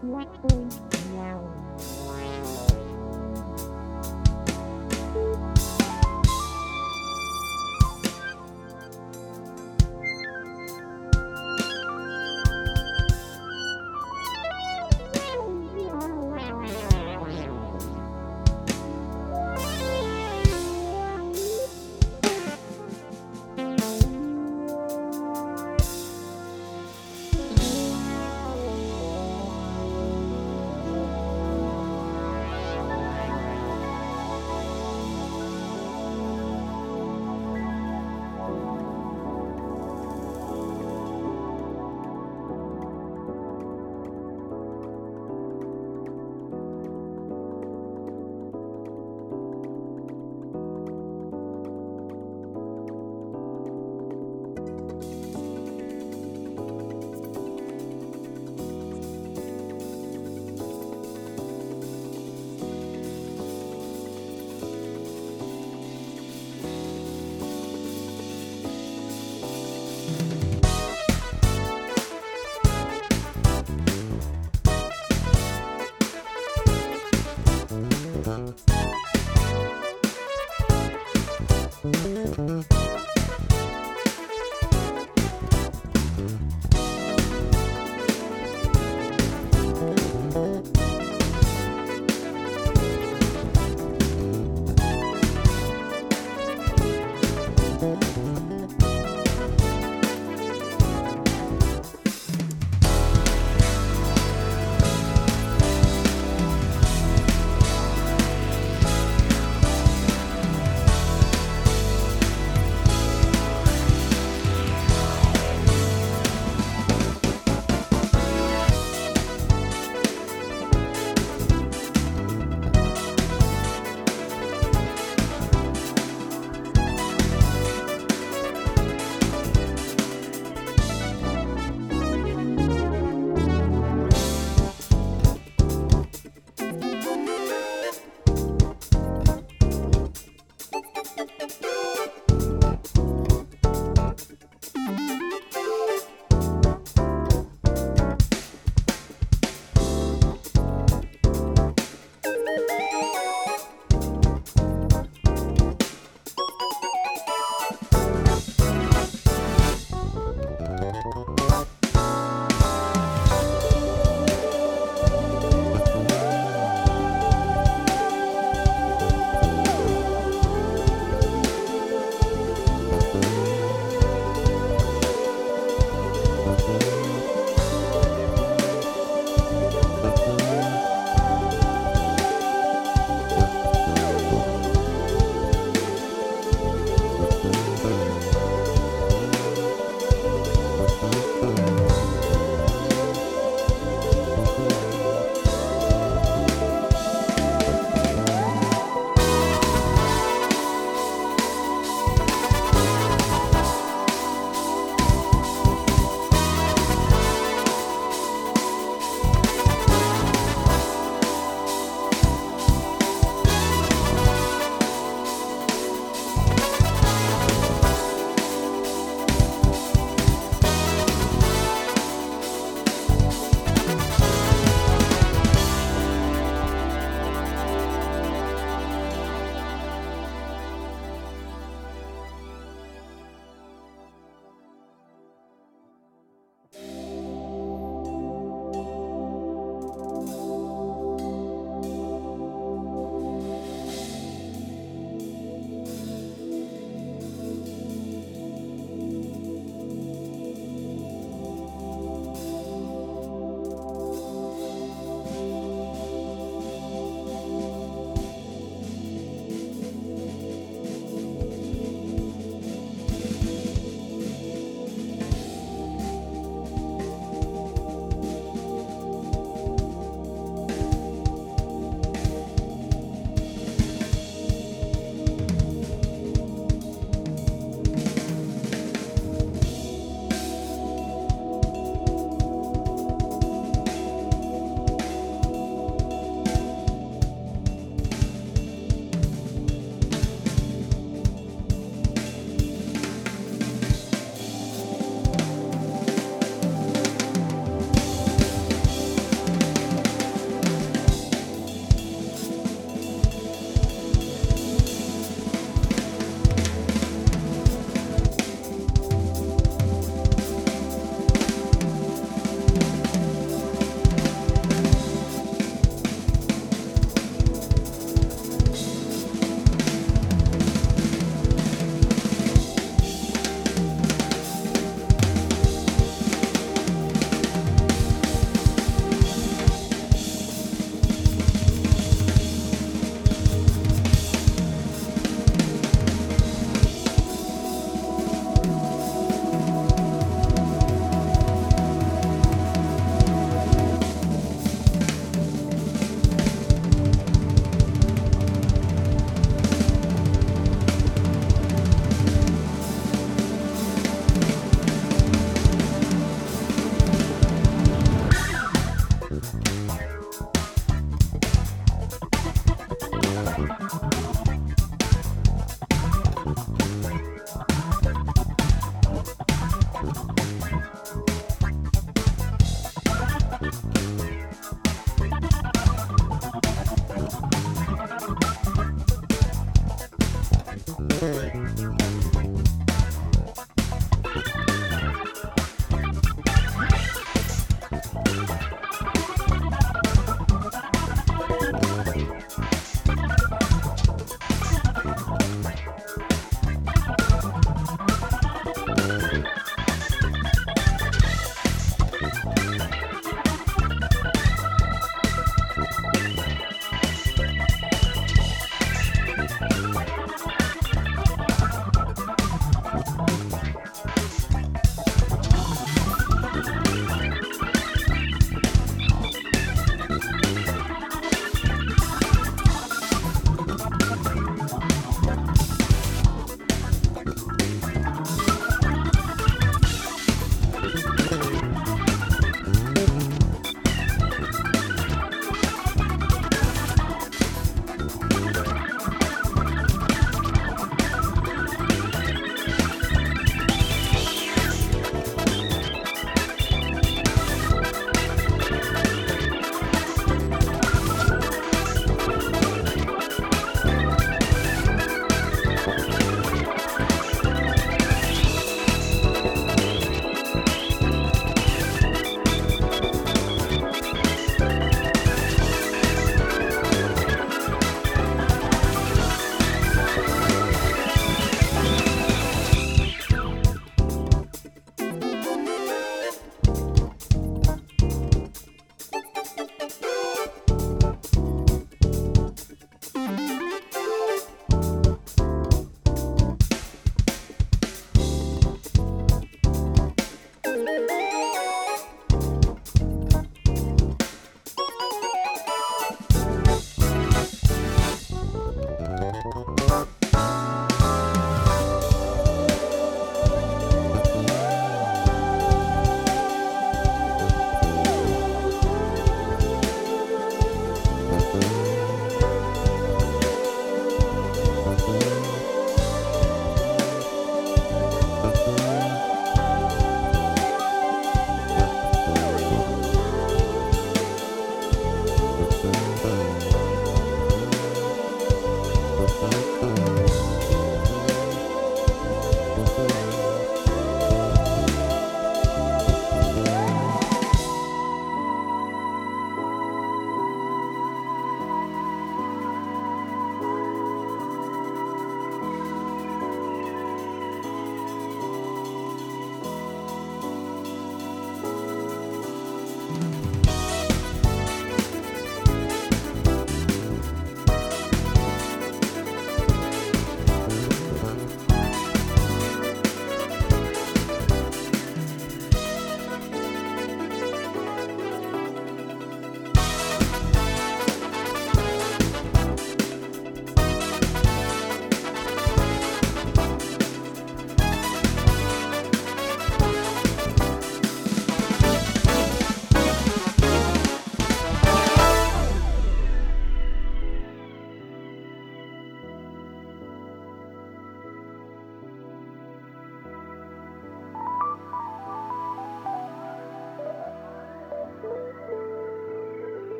[0.00, 0.80] What is
[1.12, 1.67] now?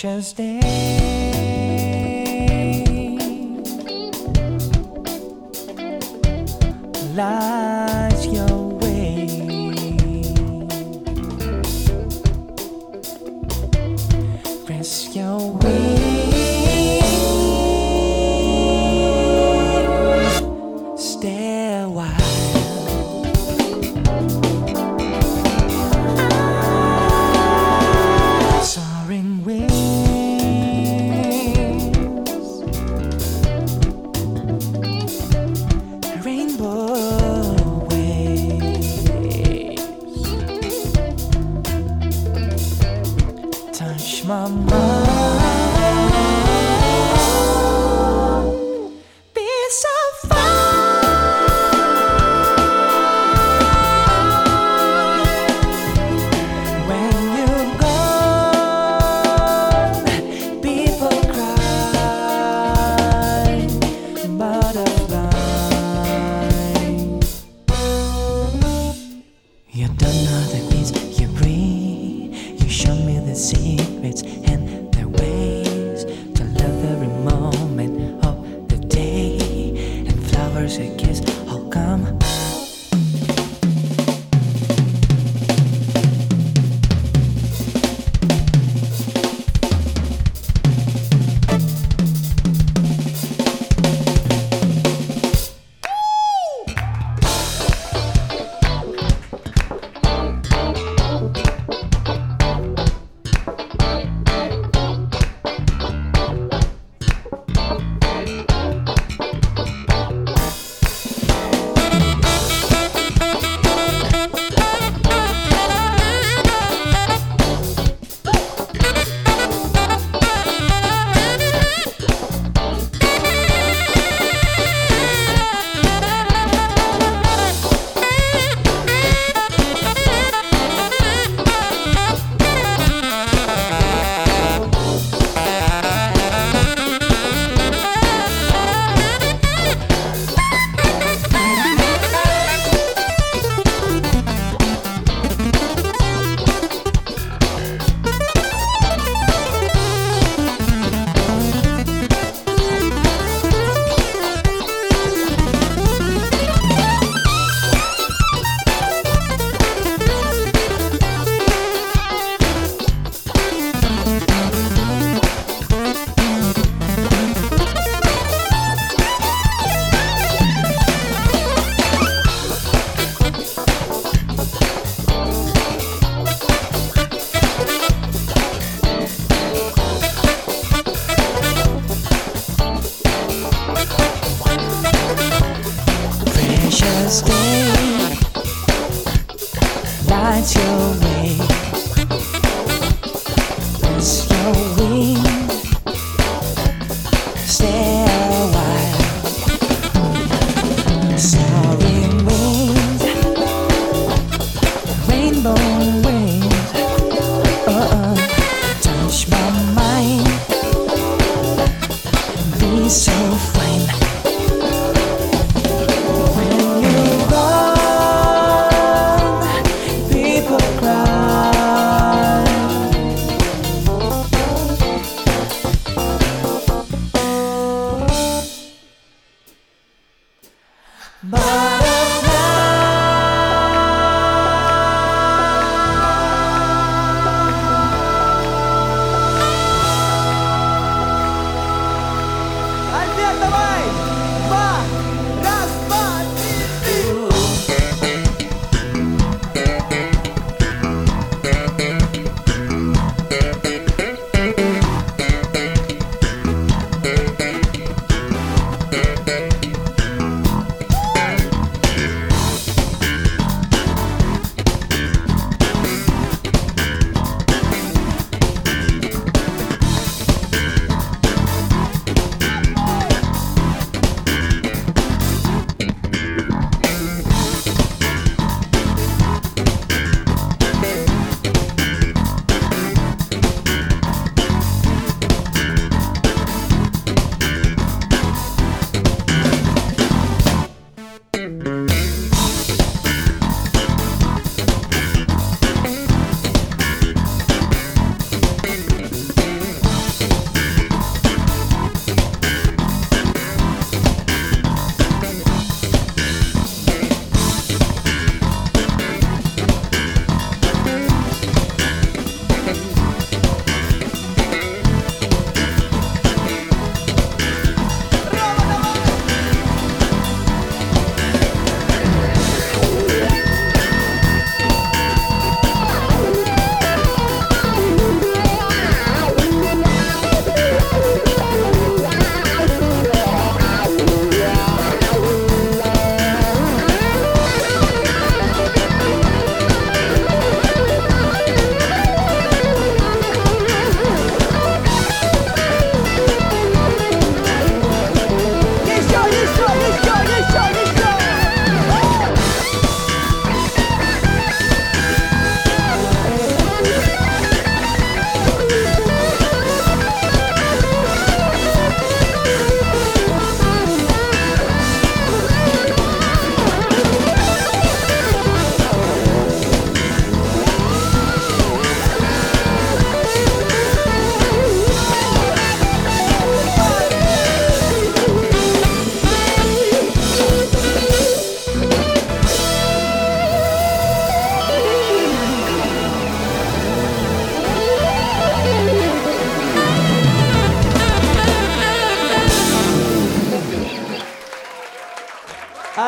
[0.00, 0.59] Precious day.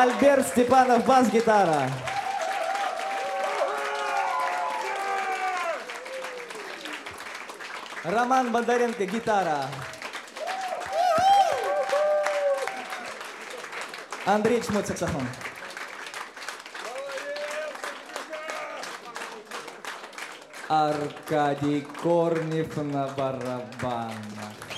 [0.03, 1.89] Альберт Степанов, бас-гитара.
[8.03, 9.59] Роман Бондаренко, гитара.
[14.25, 15.25] Андрей Чмут, саксофон.
[20.67, 24.72] Аркадий Корнев на барабанах.